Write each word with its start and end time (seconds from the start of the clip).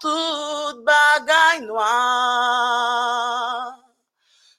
tout 0.00 0.82
bagay 0.84 1.60
noir. 1.66 3.06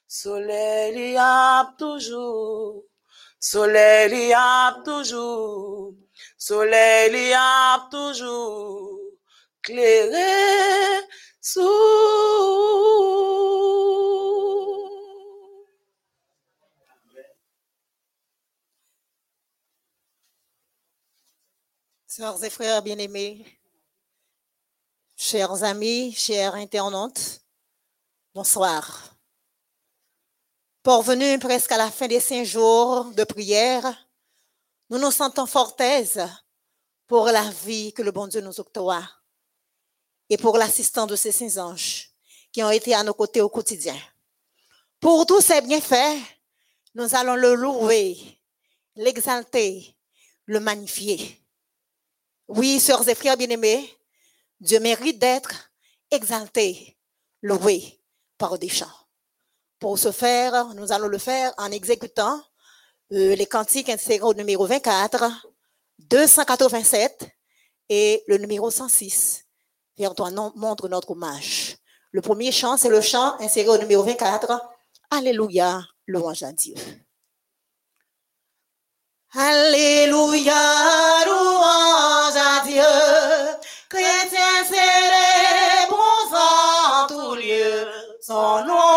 Soleil 0.06 1.12
y 1.12 1.16
a 1.18 1.74
toujours, 1.78 2.84
soleil 3.38 4.28
y 4.28 4.32
a 4.32 4.80
toujours, 4.84 5.94
soleil 6.38 7.28
y 7.28 7.32
a 7.34 7.88
toujours, 7.90 8.98
clairé 9.62 11.02
sous. 11.40 11.60
Sœurs 22.06 22.42
et 22.42 22.50
frères 22.50 22.82
bien-aimés, 22.82 23.57
chers 25.20 25.64
amis, 25.64 26.14
chers 26.14 26.54
internautes, 26.54 27.40
bonsoir. 28.32 29.16
Parvenus 30.84 31.40
presque 31.40 31.72
à 31.72 31.76
la 31.76 31.90
fin 31.90 32.06
des 32.06 32.20
cinq 32.20 32.44
jours 32.44 33.06
de 33.06 33.24
prière, 33.24 34.08
nous 34.88 34.98
nous 34.98 35.10
sentons 35.10 35.46
fort 35.46 35.74
aises 35.80 36.24
pour 37.08 37.26
la 37.26 37.50
vie 37.50 37.92
que 37.92 38.02
le 38.02 38.12
bon 38.12 38.28
Dieu 38.28 38.40
nous 38.40 38.60
octroie 38.60 39.02
et 40.30 40.36
pour 40.36 40.56
l'assistance 40.56 41.08
de 41.08 41.16
ces 41.16 41.32
saints 41.32 41.60
anges 41.60 42.10
qui 42.52 42.62
ont 42.62 42.70
été 42.70 42.94
à 42.94 43.02
nos 43.02 43.12
côtés 43.12 43.40
au 43.40 43.48
quotidien. 43.48 43.98
Pour 45.00 45.26
tous 45.26 45.40
ces 45.40 45.60
bienfaits, 45.62 46.16
nous 46.94 47.12
allons 47.16 47.34
le 47.34 47.56
louer, 47.56 48.16
l'exalter, 48.94 49.96
le 50.46 50.60
magnifier. 50.60 51.44
Oui, 52.46 52.78
sœurs 52.78 53.06
et 53.08 53.16
frères 53.16 53.36
bien-aimés, 53.36 53.98
Dieu 54.60 54.80
mérite 54.80 55.18
d'être 55.18 55.70
exalté, 56.10 56.98
loué 57.42 58.00
par 58.38 58.58
des 58.58 58.68
chants. 58.68 58.86
Pour 59.78 59.98
ce 59.98 60.10
faire, 60.10 60.74
nous 60.74 60.90
allons 60.92 61.06
le 61.08 61.18
faire 61.18 61.52
en 61.58 61.70
exécutant 61.70 62.42
euh, 63.12 63.34
les 63.36 63.46
cantiques 63.46 63.88
insérés 63.88 64.22
au 64.22 64.34
numéro 64.34 64.66
24, 64.66 65.24
287 65.98 67.28
et 67.88 68.22
le 68.26 68.38
numéro 68.38 68.70
106. 68.70 69.44
Vers 69.96 70.14
toi, 70.14 70.30
non- 70.30 70.52
montre 70.56 70.88
notre 70.88 71.12
hommage. 71.12 71.76
Le 72.10 72.20
premier 72.20 72.50
chant, 72.52 72.76
c'est 72.76 72.88
le 72.88 73.00
chant 73.00 73.36
inséré 73.40 73.68
au 73.68 73.78
numéro 73.78 74.02
24. 74.02 74.60
Alléluia, 75.10 75.82
louange 76.06 76.42
à 76.42 76.52
Dieu. 76.52 76.74
Alléluia, 79.32 80.54
louange 81.26 82.36
à 82.36 82.64
Dieu. 82.66 82.82
Chrétiens 83.90 84.64
célébrons 84.68 86.30
en 86.34 87.06
tout 87.06 87.34
lieu 87.36 87.86
son 88.20 88.64
nom 88.66 88.87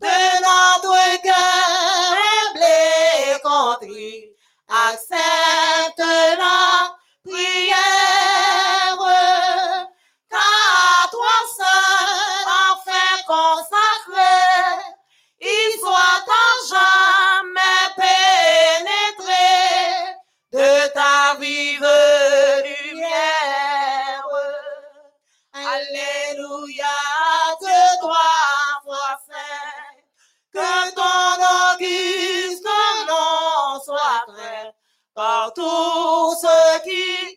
de 0.00 0.16
notre 0.42 1.22
cœur 1.22 2.16
humble 2.52 3.40
contrit, 3.42 4.32
accepte 4.68 5.98
la 5.98 6.96
prière, 7.24 8.98
car 10.30 11.10
toi 11.10 11.36
seul, 11.56 12.46
enfin 12.72 13.16
consacré, 13.26 13.85
tous 35.56 36.36
ceux 36.42 36.82
qui 36.84 37.35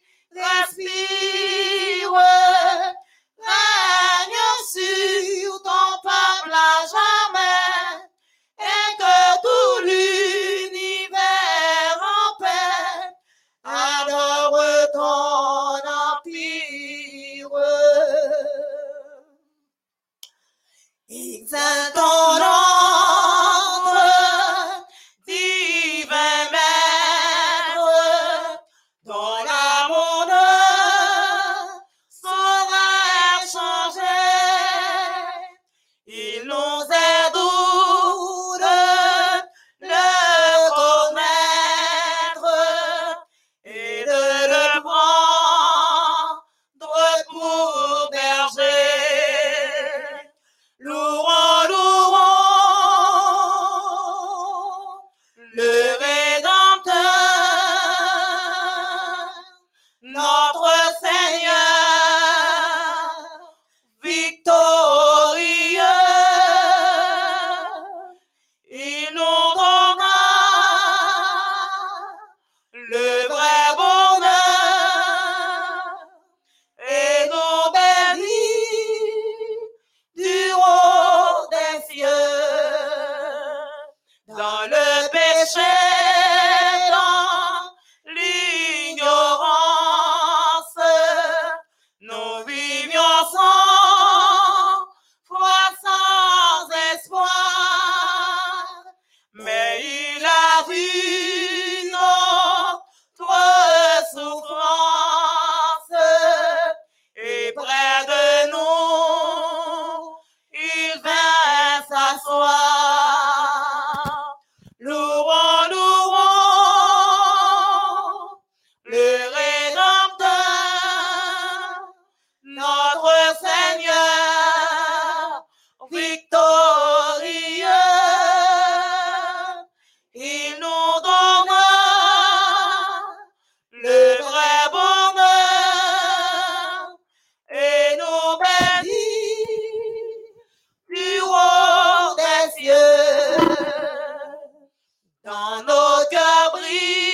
believe. 146.70 147.09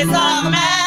is 0.00 0.08
a 0.08 0.50
man. 0.50 0.77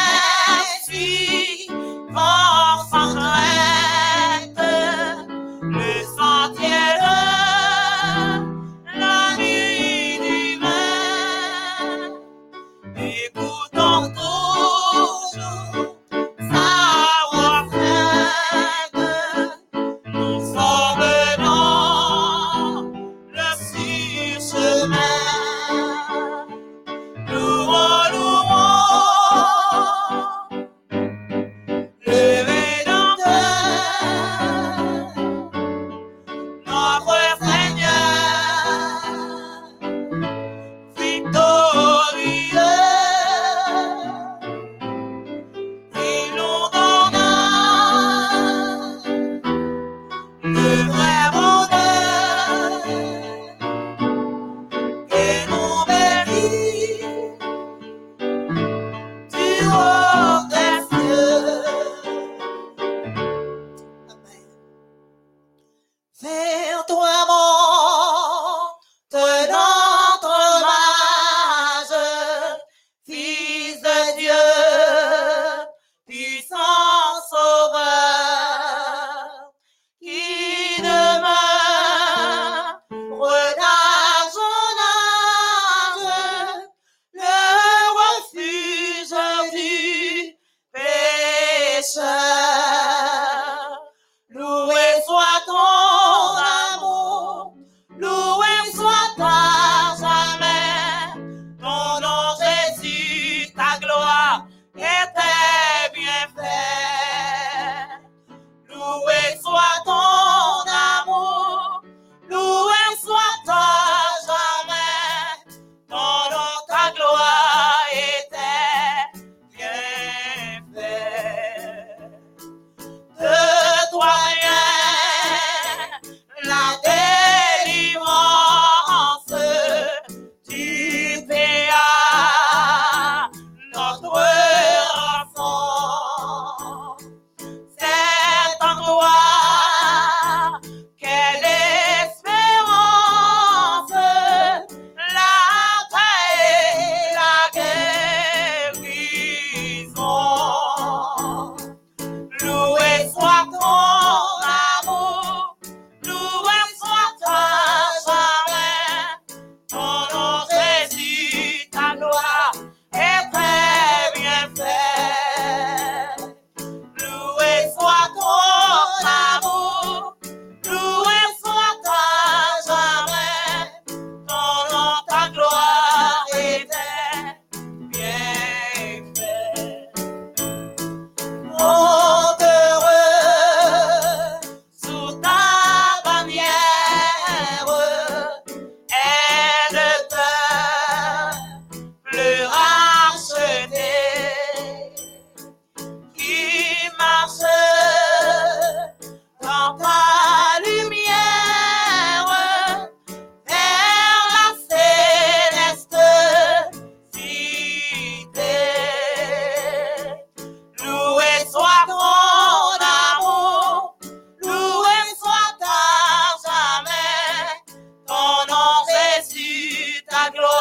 Jésus, 220.11 220.31
ta 220.33 220.60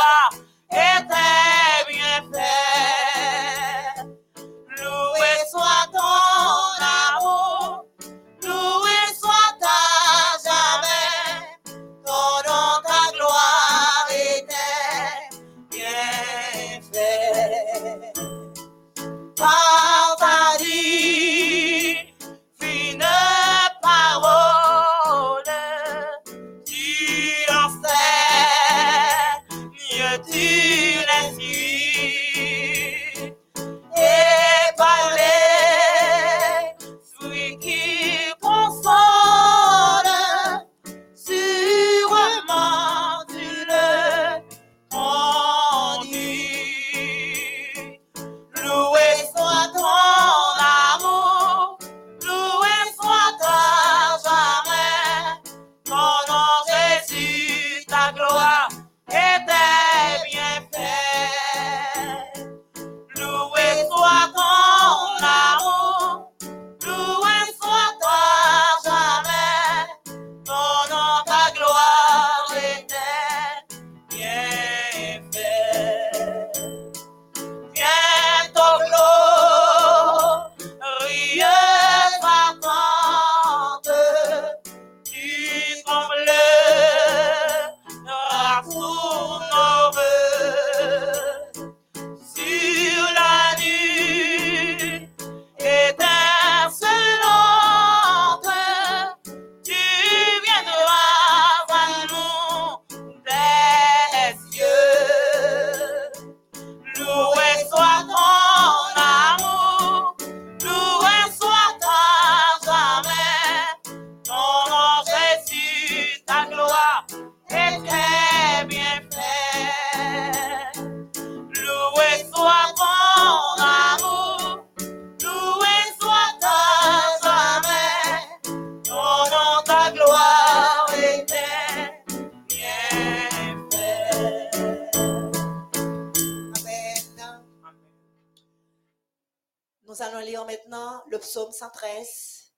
psaume 141.30 141.52
113. 141.52 142.52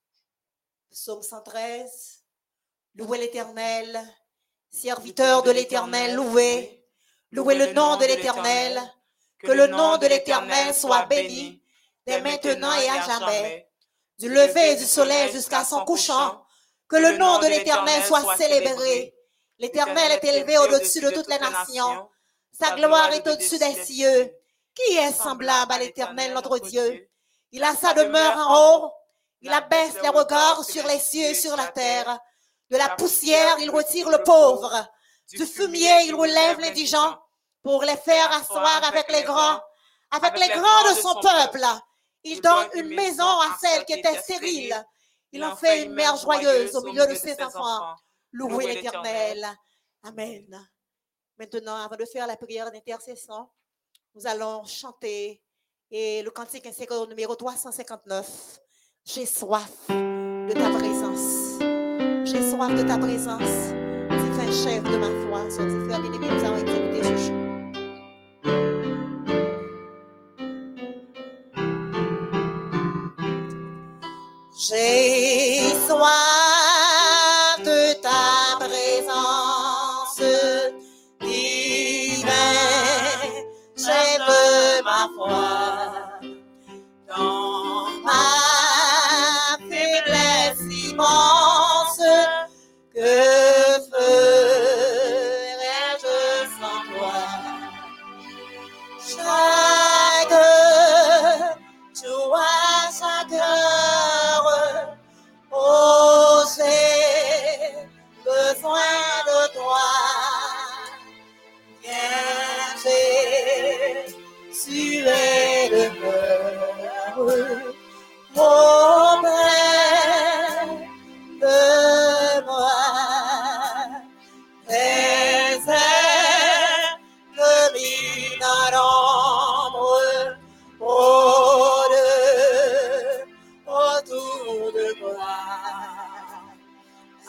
Psaume 0.90 1.22
113. 1.22 2.22
Louez 2.94 3.18
l'Éternel, 3.18 4.00
serviteur 4.70 5.42
de 5.42 5.50
l'Éternel, 5.50 6.14
louez. 6.14 6.82
Louez 7.32 7.54
le 7.54 7.74
nom 7.74 7.96
de 7.96 8.06
l'Éternel. 8.06 8.80
Que 9.40 9.52
le 9.52 9.66
nom 9.66 9.98
de 9.98 10.06
l'Éternel 10.06 10.74
soit 10.74 11.04
béni 11.04 11.62
dès 12.06 12.22
maintenant 12.22 12.72
et 12.72 12.88
à 12.88 13.02
jamais. 13.02 13.68
Du 14.18 14.30
lever 14.30 14.76
du 14.76 14.86
soleil 14.86 15.30
jusqu'à 15.30 15.64
son 15.64 15.84
couchant. 15.84 16.42
Que 16.88 16.96
le 16.96 17.18
nom 17.18 17.40
de 17.40 17.48
l'Éternel 17.48 18.02
soit 18.04 18.36
célébré. 18.38 19.14
L'Éternel 19.58 20.12
est 20.12 20.24
élevé 20.24 20.56
au-dessus 20.56 21.00
de 21.02 21.10
toutes 21.10 21.28
les 21.28 21.38
nations. 21.38 22.08
Sa 22.58 22.74
gloire 22.74 23.12
est 23.12 23.28
au-dessus 23.28 23.58
des 23.58 23.84
cieux. 23.84 24.34
Qui 24.74 24.96
est 24.96 25.12
semblable 25.12 25.72
à 25.72 25.78
l'Éternel, 25.78 26.32
notre 26.32 26.58
Dieu? 26.58 27.11
Il 27.52 27.62
a 27.62 27.74
sa 27.76 27.92
demeure 27.92 28.36
en 28.36 28.84
haut. 28.84 28.92
Il 29.42 29.52
abaisse 29.52 30.00
les 30.02 30.08
regards 30.08 30.64
sur 30.64 30.86
les 30.86 30.98
cieux 30.98 31.26
et 31.30 31.34
sur 31.34 31.56
la 31.56 31.68
terre. 31.68 32.18
De 32.70 32.76
la 32.76 32.90
poussière, 32.90 33.56
il 33.58 33.70
retire 33.70 34.08
le 34.08 34.22
pauvre. 34.22 34.88
Du 35.28 35.46
fumier, 35.46 36.04
il 36.06 36.14
relève 36.14 36.58
l'indigent 36.60 37.18
pour 37.62 37.82
les 37.82 37.96
faire 37.96 38.32
asseoir 38.32 38.82
avec 38.84 39.10
les 39.12 39.22
grands, 39.22 39.60
avec 40.10 40.38
les 40.38 40.48
grands 40.48 40.90
de 40.90 40.94
son 40.94 41.14
peuple. 41.20 41.64
Il 42.24 42.40
donne 42.40 42.68
une 42.74 42.94
maison 42.94 43.24
à 43.24 43.56
celle 43.60 43.84
qui 43.84 43.94
était 43.94 44.18
stérile. 44.20 44.84
Il 45.32 45.44
en 45.44 45.56
fait 45.56 45.84
une 45.84 45.92
mère 45.92 46.16
joyeuse 46.16 46.74
au 46.76 46.82
milieu 46.82 47.06
de 47.06 47.14
ses 47.14 47.40
enfants. 47.42 47.96
Louez 48.32 48.74
l'Éternel. 48.74 49.46
Amen. 50.02 50.68
Maintenant, 51.38 51.76
avant 51.76 51.96
de 51.96 52.04
faire 52.04 52.26
la 52.26 52.36
prière 52.36 52.70
d'intercession, 52.70 53.48
nous 54.14 54.26
allons 54.26 54.64
chanter 54.64 55.42
et 55.92 56.22
le 56.22 56.30
cantique 56.30 56.66
ainsi 56.66 56.86
que 56.86 56.94
le 56.94 57.06
numéro 57.06 57.34
359. 57.36 58.26
J'ai 59.04 59.26
soif 59.26 59.70
de 59.90 60.52
ta 60.52 60.70
présence. 60.70 61.58
J'ai 62.24 62.50
soif 62.50 62.74
de 62.74 62.82
ta 62.82 62.96
présence. 62.98 63.40
C'est 64.08 64.40
un 64.40 64.52
chef 64.52 64.82
de 64.84 64.96
ma 64.96 65.10
foi. 65.26 65.50
Ces 65.50 65.68
frères 65.86 66.00
bien-aimés, 66.00 66.28
nous 66.28 66.40
ce. 66.40 67.42
J'ai 74.54 75.01
for. 85.08 86.01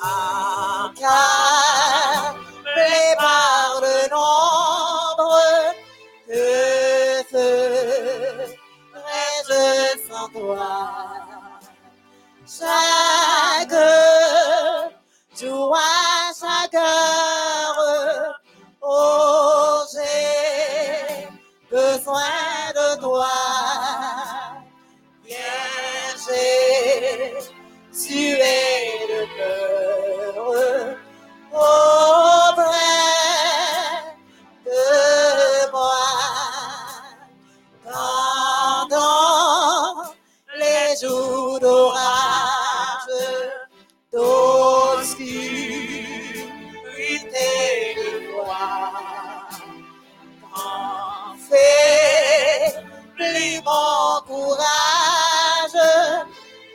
Ah. 0.05 0.32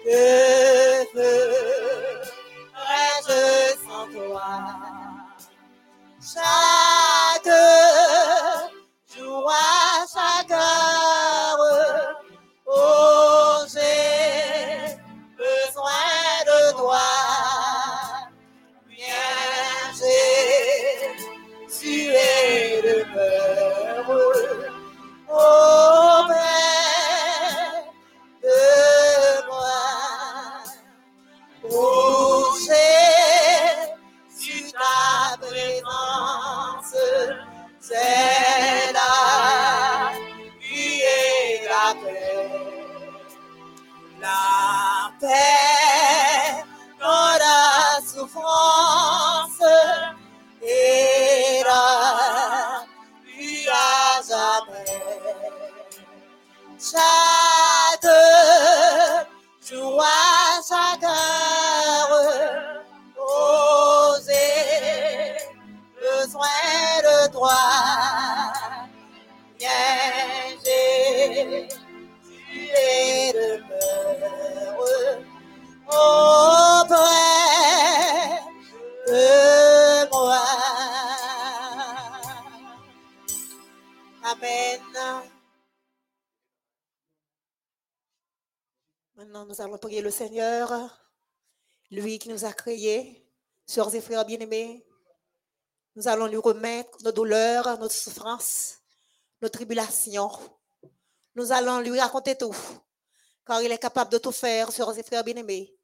Que 0.08 0.37
à 54.70 54.84
jamais 54.84 55.18
chaque 56.78 58.06
Nous 89.46 89.60
allons 89.60 89.78
prier 89.78 90.00
le 90.00 90.10
Seigneur, 90.10 90.72
lui 91.90 92.18
qui 92.18 92.28
nous 92.28 92.44
a 92.44 92.52
créés, 92.52 93.24
sœurs 93.66 93.94
et 93.94 94.00
frères 94.00 94.24
bien-aimés. 94.24 94.84
Nous 95.94 96.08
allons 96.08 96.26
lui 96.26 96.38
remettre 96.38 96.98
nos 97.04 97.12
douleurs, 97.12 97.78
nos 97.78 97.88
souffrances, 97.88 98.78
nos 99.40 99.48
tribulations. 99.48 100.30
Nous 101.34 101.52
allons 101.52 101.80
lui 101.80 102.00
raconter 102.00 102.36
tout. 102.36 102.56
car 103.46 103.62
il 103.62 103.70
est 103.70 103.78
capable 103.78 104.10
de 104.10 104.18
tout 104.18 104.32
faire, 104.32 104.72
sœurs 104.72 104.98
et 104.98 105.02
frères 105.02 105.24
bien-aimés. 105.24 105.74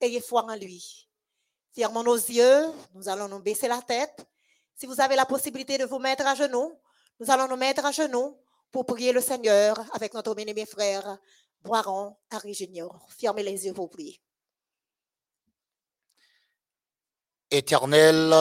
Ayez 0.00 0.20
foi 0.20 0.44
en 0.44 0.56
lui. 0.56 1.08
Fermons 1.72 2.02
nos 2.02 2.16
yeux, 2.16 2.72
nous 2.94 3.08
allons 3.08 3.28
nous 3.28 3.40
baisser 3.40 3.68
la 3.68 3.80
tête. 3.80 4.26
Si 4.74 4.86
vous 4.86 5.00
avez 5.00 5.14
la 5.14 5.24
possibilité 5.24 5.78
de 5.78 5.84
vous 5.84 5.98
mettre 5.98 6.26
à 6.26 6.34
genoux, 6.34 6.72
nous 7.20 7.30
allons 7.30 7.48
nous 7.48 7.56
mettre 7.56 7.84
à 7.84 7.92
genoux 7.92 8.36
pour 8.72 8.86
prier 8.86 9.12
le 9.12 9.20
Seigneur 9.20 9.78
avec 9.92 10.14
notre 10.14 10.34
bien-aimé 10.34 10.66
frère 10.66 11.18
Boiron 11.64 12.16
Harry 12.30 12.52
Junior. 12.52 13.06
Fermez 13.08 13.42
les 13.42 13.64
yeux 13.64 13.72
pour 13.72 13.88
prier. 13.88 14.20
Éternel, 17.50 18.34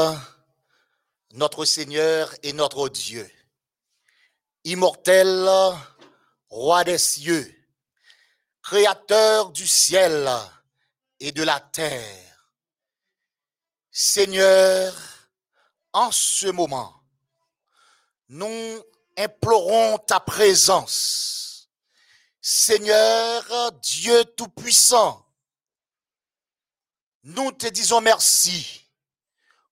notre 1.31 1.63
Seigneur 1.65 2.33
et 2.43 2.51
notre 2.51 2.89
Dieu, 2.89 3.29
immortel, 4.65 5.47
roi 6.49 6.83
des 6.83 6.97
cieux, 6.97 7.49
créateur 8.61 9.51
du 9.51 9.67
ciel 9.67 10.29
et 11.19 11.31
de 11.31 11.43
la 11.43 11.59
terre. 11.59 12.51
Seigneur, 13.91 14.93
en 15.93 16.11
ce 16.11 16.47
moment, 16.47 17.03
nous 18.27 18.83
implorons 19.15 19.99
ta 19.99 20.19
présence. 20.19 21.42
Seigneur 22.45 23.71
Dieu 23.81 24.25
Tout-Puissant, 24.35 25.25
nous 27.23 27.53
te 27.53 27.67
disons 27.67 28.01
merci 28.01 28.85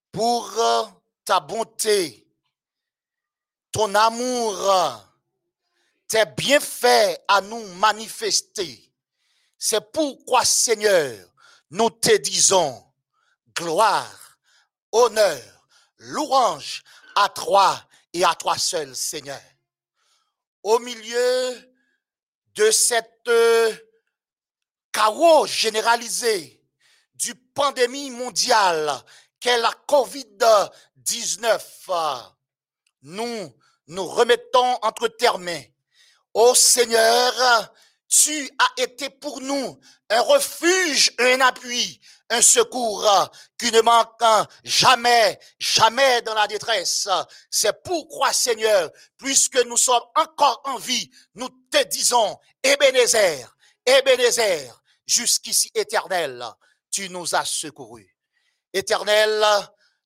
pour 0.09 0.57
ta 1.25 1.41
bonté, 1.41 2.25
ton 3.73 3.93
amour, 3.93 5.05
tes 6.07 6.23
bienfaits 6.25 7.21
à 7.27 7.41
nous 7.41 7.61
manifester. 7.73 8.89
C'est 9.57 9.91
pourquoi, 9.91 10.45
Seigneur, 10.45 11.27
nous 11.71 11.89
te 11.89 12.15
disons 12.19 12.81
gloire, 13.53 14.37
honneur, 14.93 15.67
louange 15.97 16.83
à 17.15 17.27
toi 17.27 17.85
et 18.13 18.23
à 18.23 18.33
toi 18.33 18.57
seul, 18.57 18.95
Seigneur. 18.95 19.41
Au 20.63 20.79
milieu 20.79 21.70
de 22.55 22.71
cette 22.71 23.27
euh, 23.27 23.73
chaos 24.91 25.45
généralisé 25.45 26.61
du 27.15 27.35
pandémie 27.35 28.11
mondiale 28.11 28.91
qu'est 29.39 29.57
la 29.57 29.71
COVID-19, 29.87 31.61
nous 33.03 33.55
nous 33.87 34.07
remettons 34.07 34.77
entre 34.81 35.07
tes 35.07 35.31
mains. 35.39 35.63
Ô 36.33 36.53
Seigneur, 36.55 37.71
tu 38.11 38.49
as 38.59 38.83
été 38.83 39.09
pour 39.09 39.39
nous 39.39 39.79
un 40.09 40.21
refuge, 40.21 41.13
un 41.17 41.39
appui, 41.39 42.01
un 42.29 42.41
secours 42.41 43.09
qui 43.57 43.71
ne 43.71 43.79
manque 43.79 44.21
jamais, 44.65 45.39
jamais 45.57 46.21
dans 46.21 46.33
la 46.33 46.45
détresse. 46.45 47.07
C'est 47.49 47.81
pourquoi, 47.83 48.33
Seigneur, 48.33 48.91
puisque 49.17 49.63
nous 49.65 49.77
sommes 49.77 50.03
encore 50.15 50.61
en 50.65 50.77
vie, 50.77 51.09
nous 51.35 51.47
te 51.71 51.83
disons, 51.85 52.37
Ebenezer, 52.61 53.55
Ebenezer, 53.85 54.81
jusqu'ici 55.07 55.71
éternel, 55.73 56.45
tu 56.91 57.09
nous 57.09 57.33
as 57.33 57.45
secourus. 57.45 58.13
Éternel, 58.73 59.41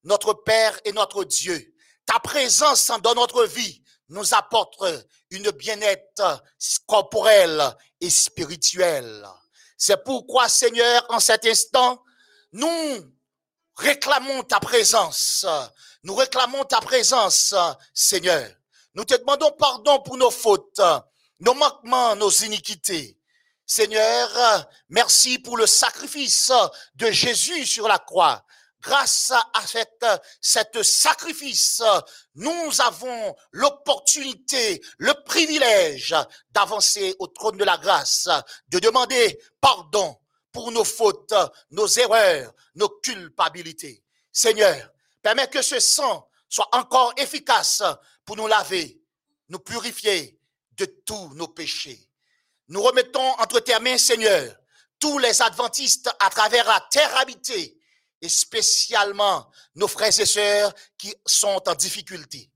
notre 0.03 0.33
Père 0.33 0.79
et 0.85 0.91
notre 0.91 1.23
Dieu, 1.23 1.73
ta 2.05 2.19
présence 2.19 2.91
dans 3.01 3.15
notre 3.15 3.45
vie 3.45 3.81
nous 4.09 4.35
apporte 4.35 4.83
une 5.31 5.49
bien-être 5.51 6.43
corporelle 6.85 7.75
et 8.05 8.09
spirituelle. 8.09 9.27
C'est 9.77 10.03
pourquoi, 10.03 10.47
Seigneur, 10.47 11.05
en 11.09 11.19
cet 11.19 11.45
instant, 11.45 12.01
nous 12.51 13.13
réclamons 13.75 14.43
ta 14.43 14.59
présence. 14.59 15.45
Nous 16.03 16.15
réclamons 16.15 16.63
ta 16.63 16.79
présence, 16.79 17.53
Seigneur. 17.93 18.47
Nous 18.93 19.03
te 19.03 19.15
demandons 19.15 19.51
pardon 19.57 20.01
pour 20.01 20.17
nos 20.17 20.31
fautes, 20.31 20.81
nos 21.39 21.53
manquements, 21.53 22.15
nos 22.15 22.29
iniquités. 22.29 23.17
Seigneur, 23.65 24.67
merci 24.89 25.39
pour 25.39 25.57
le 25.57 25.65
sacrifice 25.65 26.51
de 26.93 27.09
Jésus 27.09 27.65
sur 27.65 27.87
la 27.87 27.97
croix. 27.97 28.44
Grâce 28.85 29.31
à 29.31 29.65
cette, 30.41 30.83
sacrifice, 30.83 31.81
nous 32.35 32.81
avons 32.81 33.35
l'opportunité, 33.51 34.79
le 34.99 35.11
privilège 35.23 36.15
d'avancer 36.51 37.15
au 37.17 37.25
trône 37.25 37.57
de 37.57 37.63
la 37.63 37.77
grâce, 37.77 38.29
de 38.67 38.77
demander 38.77 39.39
pardon 39.59 40.15
pour 40.51 40.71
nos 40.71 40.83
fautes, 40.83 41.33
nos 41.71 41.87
erreurs, 41.87 42.53
nos 42.75 42.89
culpabilités. 42.89 44.03
Seigneur, 44.31 44.91
permets 45.23 45.49
que 45.49 45.63
ce 45.63 45.79
sang 45.79 46.29
soit 46.47 46.69
encore 46.73 47.11
efficace 47.17 47.81
pour 48.23 48.35
nous 48.35 48.45
laver, 48.45 49.01
nous 49.49 49.59
purifier 49.59 50.39
de 50.73 50.85
tous 50.85 51.33
nos 51.33 51.47
péchés. 51.47 52.07
Nous 52.67 52.83
remettons 52.83 53.31
entre 53.39 53.61
tes 53.61 53.79
mains, 53.79 53.97
Seigneur, 53.97 54.55
tous 54.99 55.17
les 55.17 55.41
adventistes 55.41 56.11
à 56.19 56.29
travers 56.29 56.67
la 56.67 56.85
terre 56.91 57.17
habitée 57.17 57.74
spécialement 58.29 59.49
nos 59.75 59.87
frères 59.87 60.19
et 60.19 60.25
sœurs 60.25 60.73
qui 60.97 61.13
sont 61.25 61.61
en 61.67 61.75
difficulté. 61.75 62.49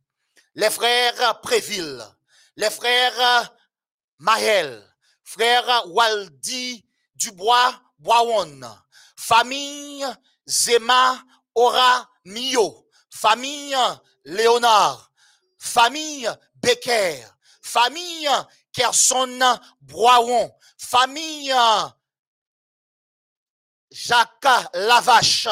Les 0.56 0.70
frères 0.70 1.40
Préville, 1.42 2.04
les 2.56 2.70
frères 2.70 3.54
Maël, 4.18 4.84
frère 5.24 5.84
Waldi 5.88 6.86
Dubois 7.16 7.74
Boawon, 8.00 8.62
famille 9.16 10.06
Zema 10.48 11.22
Ora 11.56 12.10
Mio, 12.26 12.88
famille 13.10 13.76
Léonard, 14.26 15.12
famille 15.58 16.30
Becker, 16.56 17.26
famille 17.62 18.30
Kerson 18.74 19.40
Boawon, 19.82 20.52
famille 20.78 21.54
Jacques 24.02 24.70
Lavache 24.74 25.48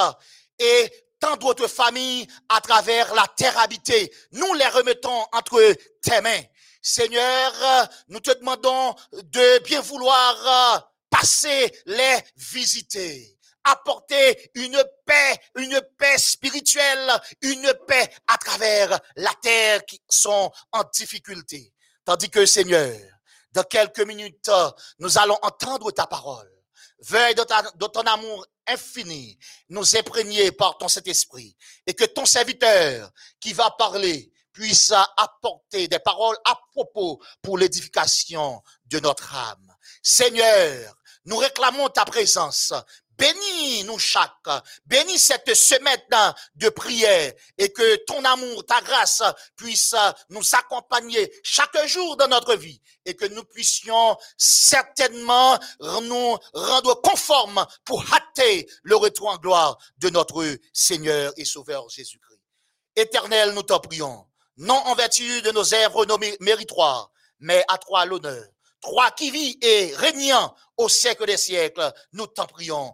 et 0.57 0.91
tant 1.19 1.35
d'autres 1.35 1.67
familles 1.67 2.27
à 2.47 2.61
travers 2.61 3.13
la 3.13 3.27
terre 3.35 3.57
habitée. 3.59 4.11
Nous 4.31 4.53
les 4.53 4.67
remettons 4.67 5.25
entre 5.33 5.75
tes 6.01 6.21
mains. 6.21 6.43
Seigneur, 6.81 7.89
nous 8.07 8.21
te 8.21 8.31
demandons 8.37 8.95
de 9.11 9.63
bien 9.63 9.81
vouloir 9.81 10.93
passer 11.09 11.71
les 11.85 12.17
visiter 12.37 13.33
apporter 13.69 14.49
une 14.55 14.81
paix, 15.05 15.37
une 15.55 15.81
paix 15.97 16.17
spirituelle, 16.17 17.11
une 17.41 17.73
paix 17.85 18.09
à 18.27 18.37
travers 18.37 18.97
la 19.17 19.33
terre 19.41 19.85
qui 19.85 20.01
sont 20.09 20.49
en 20.71 20.83
difficulté. 20.93 21.73
Tandis 22.05 22.29
que 22.29 22.45
Seigneur, 22.45 22.97
dans 23.51 23.63
quelques 23.63 23.99
minutes, 24.07 24.49
nous 24.99 25.17
allons 25.17 25.37
entendre 25.41 25.91
ta 25.91 26.07
parole. 26.07 26.56
Veuille 26.99 27.35
de, 27.35 27.87
ton 27.87 28.01
amour 28.01 28.45
infini 28.67 29.37
nous 29.69 29.95
imprégner 29.95 30.51
par 30.51 30.77
ton 30.77 30.87
Saint-Esprit 30.87 31.55
et 31.85 31.93
que 31.93 32.05
ton 32.05 32.25
serviteur 32.25 33.11
qui 33.39 33.53
va 33.53 33.69
parler 33.71 34.31
puisse 34.51 34.91
apporter 35.17 35.87
des 35.87 35.99
paroles 35.99 36.37
à 36.43 36.59
propos 36.73 37.21
pour 37.43 37.59
l'édification 37.59 38.63
de 38.85 38.99
notre 38.99 39.35
âme. 39.35 39.75
Seigneur, 40.01 40.95
nous 41.25 41.37
réclamons 41.37 41.89
ta 41.89 42.05
présence. 42.05 42.73
Bénis 43.17 43.83
nous 43.85 43.97
chaque, 43.97 44.31
bénis 44.85 45.17
cette 45.17 45.53
semaine 45.55 45.99
de 46.55 46.69
prière 46.69 47.33
et 47.57 47.73
que 47.73 47.95
ton 48.05 48.23
amour, 48.23 48.63
ta 48.65 48.79
grâce 48.81 49.23
puisse 49.55 49.95
nous 50.29 50.43
accompagner 50.53 51.31
chaque 51.43 51.87
jour 51.87 52.15
de 52.15 52.25
notre 52.25 52.55
vie 52.55 52.79
et 53.05 53.15
que 53.15 53.25
nous 53.25 53.43
puissions 53.43 54.15
certainement 54.37 55.57
nous 55.79 56.37
rendre 56.53 57.01
conformes 57.01 57.65
pour 57.85 58.03
hâter 58.13 58.69
le 58.83 58.95
retour 58.95 59.29
en 59.29 59.37
gloire 59.37 59.77
de 59.97 60.09
notre 60.09 60.45
Seigneur 60.71 61.33
et 61.37 61.45
Sauveur 61.45 61.89
Jésus-Christ. 61.89 62.39
Éternel, 62.95 63.51
nous 63.53 63.63
t'en 63.63 63.79
prions, 63.79 64.27
non 64.57 64.75
en 64.75 64.93
vertu 64.93 65.41
de 65.41 65.51
nos 65.51 65.73
œuvres 65.73 66.05
méritoires, 66.39 67.09
mais 67.39 67.63
à 67.67 67.77
toi 67.77 68.05
l'honneur. 68.05 68.45
Toi 68.81 69.09
qui 69.11 69.31
vis 69.31 69.57
et 69.61 69.93
régnant 69.95 70.55
au 70.77 70.87
siècle 70.87 71.25
des 71.25 71.37
siècles, 71.37 71.91
nous 72.13 72.27
t'en 72.27 72.45
prions 72.45 72.93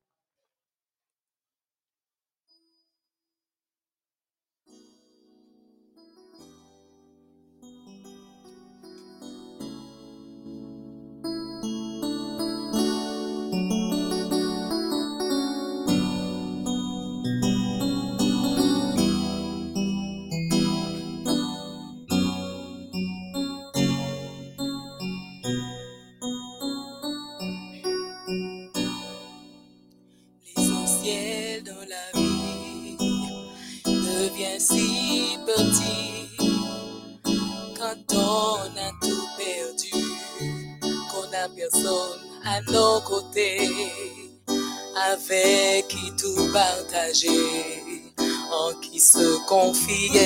En 47.13 48.73
qui 48.81 48.99
se 48.99 49.37
confier, 49.45 50.23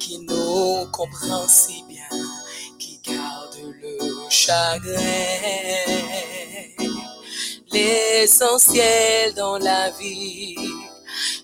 qui 0.00 0.18
nous 0.18 0.86
comprend 0.90 1.46
si 1.46 1.84
bien, 1.88 2.02
qui 2.78 3.00
garde 3.06 3.56
le 3.80 3.98
chagrin. 4.28 4.98
L'essentiel 7.72 9.34
dans 9.34 9.58
la 9.58 9.90
vie 9.90 10.56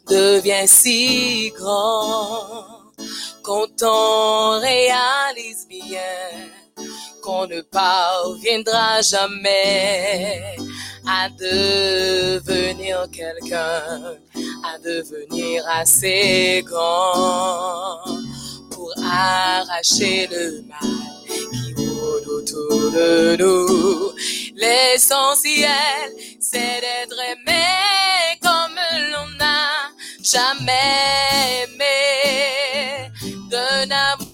devient 0.08 0.66
si 0.66 1.52
grand 1.56 2.82
quand 3.44 3.82
on 3.82 4.58
réalise 4.58 5.68
bien 5.68 6.00
qu'on 7.22 7.46
ne 7.46 7.60
parviendra 7.60 9.00
jamais 9.02 10.56
à 11.06 11.28
devenir 11.28 13.06
quelqu'un, 13.12 14.18
à 14.64 14.78
devenir 14.78 15.64
assez 15.68 16.62
grand 16.66 18.00
pour 18.70 18.92
arracher 19.02 20.28
le 20.30 20.62
mal 20.68 20.78
qui 21.76 21.86
rôde 21.88 22.26
autour 22.26 22.90
de 22.90 23.36
nous. 23.36 24.12
L'essentiel, 24.56 26.12
c'est 26.40 26.80
d'être 26.80 27.20
aimé 27.32 27.64
comme 28.42 28.76
l'on 29.12 29.28
n'a 29.38 29.92
jamais 30.22 31.64
aimé, 31.64 33.10
de 33.50 33.86
n'avoir 33.86 34.25